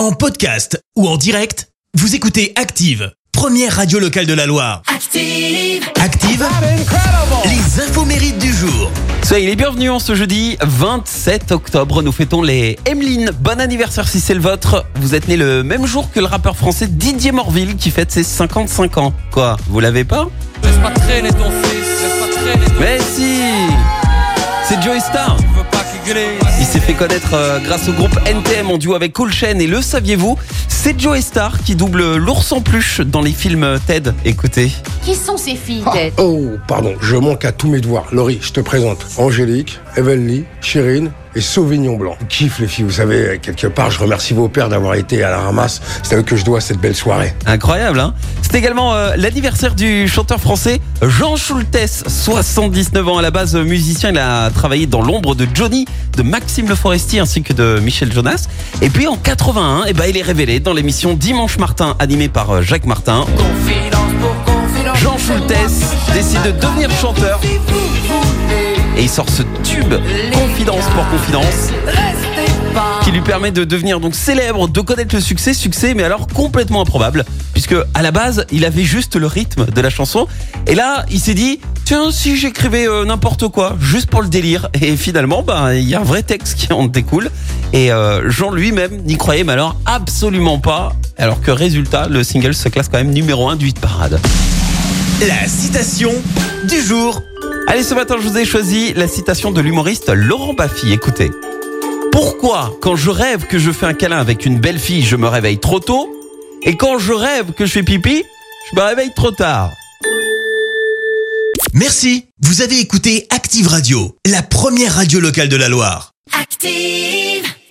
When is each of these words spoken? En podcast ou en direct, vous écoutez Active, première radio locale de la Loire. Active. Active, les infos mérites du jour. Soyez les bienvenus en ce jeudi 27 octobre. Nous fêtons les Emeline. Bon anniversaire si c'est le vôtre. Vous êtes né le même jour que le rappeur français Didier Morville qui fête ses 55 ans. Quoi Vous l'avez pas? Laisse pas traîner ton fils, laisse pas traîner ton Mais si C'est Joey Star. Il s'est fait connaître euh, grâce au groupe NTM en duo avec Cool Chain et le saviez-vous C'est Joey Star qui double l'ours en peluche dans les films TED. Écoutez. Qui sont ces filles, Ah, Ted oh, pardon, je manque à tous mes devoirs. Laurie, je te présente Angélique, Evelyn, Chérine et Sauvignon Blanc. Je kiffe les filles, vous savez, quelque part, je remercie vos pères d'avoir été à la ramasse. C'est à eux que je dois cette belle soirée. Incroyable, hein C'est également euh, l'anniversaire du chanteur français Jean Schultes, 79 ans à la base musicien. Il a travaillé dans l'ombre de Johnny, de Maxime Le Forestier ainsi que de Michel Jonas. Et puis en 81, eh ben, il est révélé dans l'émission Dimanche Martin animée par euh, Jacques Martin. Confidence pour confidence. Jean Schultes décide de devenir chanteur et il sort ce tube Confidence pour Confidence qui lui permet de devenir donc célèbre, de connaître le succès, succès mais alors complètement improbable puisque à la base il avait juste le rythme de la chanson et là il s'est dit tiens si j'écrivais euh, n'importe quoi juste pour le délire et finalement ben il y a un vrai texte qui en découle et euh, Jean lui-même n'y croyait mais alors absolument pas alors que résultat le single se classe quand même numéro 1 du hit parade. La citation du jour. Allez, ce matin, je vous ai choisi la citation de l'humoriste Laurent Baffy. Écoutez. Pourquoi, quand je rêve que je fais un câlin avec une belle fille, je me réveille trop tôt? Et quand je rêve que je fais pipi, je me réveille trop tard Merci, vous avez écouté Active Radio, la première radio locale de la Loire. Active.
En 0.00 0.12
podcast 0.12 0.82
ou 0.96 1.06
en 1.06 1.18
direct, 1.18 1.68
vous 1.92 2.14
écoutez 2.14 2.54
Active, 2.56 3.12
première 3.32 3.76
radio 3.76 3.98
locale 3.98 4.24
de 4.24 4.32
la 4.32 4.46
Loire. 4.46 4.80
Active. 4.86 5.84
Active, 6.02 6.42
les 7.44 7.82
infos 7.82 8.06
mérites 8.06 8.38
du 8.38 8.50
jour. 8.50 8.90
Soyez 9.22 9.46
les 9.46 9.56
bienvenus 9.56 9.90
en 9.90 9.98
ce 9.98 10.14
jeudi 10.14 10.56
27 10.62 11.52
octobre. 11.52 12.00
Nous 12.00 12.12
fêtons 12.12 12.40
les 12.40 12.78
Emeline. 12.86 13.30
Bon 13.42 13.60
anniversaire 13.60 14.08
si 14.08 14.20
c'est 14.20 14.32
le 14.32 14.40
vôtre. 14.40 14.86
Vous 14.94 15.14
êtes 15.14 15.28
né 15.28 15.36
le 15.36 15.62
même 15.62 15.84
jour 15.84 16.10
que 16.10 16.20
le 16.20 16.24
rappeur 16.24 16.56
français 16.56 16.86
Didier 16.86 17.32
Morville 17.32 17.76
qui 17.76 17.90
fête 17.90 18.10
ses 18.10 18.24
55 18.24 18.96
ans. 18.96 19.12
Quoi 19.30 19.58
Vous 19.68 19.80
l'avez 19.80 20.04
pas? 20.04 20.30
Laisse 20.62 20.78
pas 20.78 20.92
traîner 20.92 21.28
ton 21.28 21.50
fils, 21.50 22.02
laisse 22.02 22.20
pas 22.20 22.40
traîner 22.40 22.64
ton 22.64 22.80
Mais 22.80 22.98
si 23.00 23.42
C'est 24.66 24.80
Joey 24.82 25.00
Star. 25.00 25.29
Il 26.58 26.66
s'est 26.66 26.80
fait 26.80 26.94
connaître 26.94 27.34
euh, 27.34 27.60
grâce 27.60 27.88
au 27.88 27.92
groupe 27.92 28.18
NTM 28.26 28.68
en 28.68 28.78
duo 28.78 28.96
avec 28.96 29.12
Cool 29.12 29.32
Chain 29.32 29.60
et 29.60 29.68
le 29.68 29.80
saviez-vous 29.80 30.36
C'est 30.66 30.98
Joey 30.98 31.20
Star 31.20 31.62
qui 31.62 31.76
double 31.76 32.16
l'ours 32.16 32.50
en 32.50 32.60
peluche 32.60 33.00
dans 33.00 33.20
les 33.20 33.30
films 33.30 33.78
TED. 33.86 34.12
Écoutez. 34.24 34.72
Qui 35.04 35.14
sont 35.14 35.36
ces 35.36 35.54
filles, 35.54 35.84
Ah, 35.86 35.92
Ted 35.92 36.12
oh, 36.18 36.56
pardon, 36.66 36.94
je 37.00 37.14
manque 37.14 37.44
à 37.44 37.52
tous 37.52 37.68
mes 37.68 37.80
devoirs. 37.80 38.06
Laurie, 38.10 38.40
je 38.42 38.50
te 38.50 38.60
présente 38.60 39.06
Angélique, 39.18 39.78
Evelyn, 39.96 40.42
Chérine 40.60 41.12
et 41.36 41.40
Sauvignon 41.40 41.96
Blanc. 41.96 42.16
Je 42.22 42.26
kiffe 42.26 42.58
les 42.58 42.66
filles, 42.66 42.86
vous 42.86 42.90
savez, 42.90 43.38
quelque 43.40 43.68
part, 43.68 43.92
je 43.92 44.00
remercie 44.00 44.34
vos 44.34 44.48
pères 44.48 44.68
d'avoir 44.68 44.94
été 44.94 45.22
à 45.22 45.30
la 45.30 45.38
ramasse. 45.38 45.80
C'est 46.02 46.16
à 46.16 46.18
eux 46.18 46.22
que 46.22 46.34
je 46.34 46.44
dois 46.44 46.60
cette 46.60 46.80
belle 46.80 46.96
soirée. 46.96 47.32
Incroyable, 47.46 48.00
hein 48.00 48.14
C'est 48.50 48.58
également 48.58 48.94
euh, 48.94 49.14
l'anniversaire 49.16 49.76
du 49.76 50.08
chanteur 50.08 50.40
français 50.40 50.80
Jean 51.02 51.36
Schultes, 51.36 52.02
79 52.08 53.08
ans 53.08 53.18
à 53.18 53.22
la 53.22 53.30
base 53.30 53.54
musicien. 53.54 54.10
Il 54.10 54.18
a 54.18 54.50
travaillé 54.50 54.86
dans 54.86 55.02
l'ombre 55.02 55.36
de 55.36 55.46
Johnny, 55.54 55.84
de 56.16 56.22
Maxime 56.22 56.68
Le 56.68 56.74
Forestier 56.74 57.20
ainsi 57.20 57.42
que 57.42 57.52
de 57.52 57.78
Michel 57.80 58.12
Jonas. 58.12 58.48
Et 58.82 58.90
puis 58.90 59.06
en 59.06 59.16
81, 59.16 59.84
eh 59.86 59.92
ben, 59.92 60.06
il 60.08 60.16
est 60.16 60.22
révélé 60.22 60.58
dans 60.58 60.72
l'émission 60.72 61.14
Dimanche 61.14 61.58
Martin 61.58 61.94
animée 62.00 62.28
par 62.28 62.50
euh, 62.50 62.60
Jacques 62.60 62.86
Martin. 62.86 63.24
Confidence 63.36 64.12
pour 64.20 64.54
confidence. 64.54 64.98
Jean 64.98 65.16
Schultes 65.16 66.12
décide 66.12 66.42
de 66.42 66.50
devenir 66.50 66.90
chanteur 66.90 67.40
et 68.96 69.04
il 69.04 69.08
sort 69.08 69.28
ce 69.28 69.42
tube 69.62 69.94
Confidence 70.32 70.84
pour 70.94 71.08
Confidence 71.08 71.70
qui 73.04 73.10
lui 73.10 73.20
permet 73.20 73.50
de 73.50 73.64
devenir 73.64 74.00
donc 74.00 74.14
célèbre, 74.14 74.68
de 74.68 74.80
connaître 74.80 75.14
le 75.14 75.20
succès, 75.20 75.54
succès 75.54 75.94
mais 75.94 76.02
alors 76.02 76.26
complètement 76.26 76.82
improbable 76.82 77.24
puisque 77.60 77.76
à 77.92 78.00
la 78.00 78.10
base 78.10 78.46
il 78.50 78.64
avait 78.64 78.84
juste 78.84 79.16
le 79.16 79.26
rythme 79.26 79.66
de 79.66 79.80
la 79.82 79.90
chanson 79.90 80.26
et 80.66 80.74
là 80.74 81.04
il 81.10 81.20
s'est 81.20 81.34
dit 81.34 81.60
tiens 81.84 82.10
si 82.10 82.34
j'écrivais 82.34 82.88
euh, 82.88 83.04
n'importe 83.04 83.48
quoi 83.48 83.76
juste 83.78 84.08
pour 84.08 84.22
le 84.22 84.28
délire 84.28 84.70
et 84.80 84.96
finalement 84.96 85.42
ben 85.42 85.74
il 85.74 85.86
y 85.86 85.94
a 85.94 86.00
un 86.00 86.04
vrai 86.04 86.22
texte 86.22 86.54
qui 86.54 86.72
en 86.72 86.86
découle 86.86 87.30
et 87.74 87.92
euh, 87.92 88.30
Jean 88.30 88.50
lui-même 88.50 89.02
n'y 89.02 89.18
croyait 89.18 89.44
mais 89.44 89.52
alors 89.52 89.76
absolument 89.84 90.58
pas 90.58 90.94
alors 91.18 91.42
que 91.42 91.50
résultat 91.50 92.08
le 92.08 92.24
single 92.24 92.54
se 92.54 92.70
classe 92.70 92.88
quand 92.88 92.96
même 92.96 93.10
numéro 93.10 93.46
1 93.50 93.56
du 93.56 93.68
hit 93.68 93.78
parade. 93.78 94.18
La 95.28 95.46
citation 95.46 96.12
du 96.66 96.80
jour. 96.80 97.22
Allez, 97.66 97.82
ce 97.82 97.92
matin, 97.92 98.16
je 98.18 98.26
vous 98.26 98.38
ai 98.38 98.46
choisi 98.46 98.94
la 98.94 99.06
citation 99.06 99.50
de 99.50 99.60
l'humoriste 99.60 100.08
Laurent 100.08 100.54
Baffy. 100.54 100.94
Écoutez. 100.94 101.30
Pourquoi, 102.10 102.72
quand 102.80 102.96
je 102.96 103.10
rêve 103.10 103.44
que 103.44 103.58
je 103.58 103.70
fais 103.70 103.84
un 103.84 103.92
câlin 103.92 104.16
avec 104.16 104.46
une 104.46 104.58
belle 104.58 104.78
fille, 104.78 105.02
je 105.02 105.16
me 105.16 105.28
réveille 105.28 105.58
trop 105.58 105.78
tôt? 105.78 106.19
Et 106.62 106.76
quand 106.76 106.98
je 106.98 107.12
rêve 107.12 107.52
que 107.52 107.64
je 107.64 107.72
fais 107.72 107.82
pipi, 107.82 108.22
je 108.70 108.76
me 108.76 108.82
réveille 108.82 109.12
trop 109.14 109.30
tard 109.30 109.72
Merci, 111.72 112.26
vous 112.42 112.62
avez 112.62 112.78
écouté 112.80 113.26
Active 113.30 113.68
Radio, 113.68 114.16
la 114.26 114.42
première 114.42 114.94
radio 114.96 115.20
locale 115.20 115.48
de 115.48 115.56
la 115.56 115.68
Loire. 115.68 116.12
Active. 116.38 117.39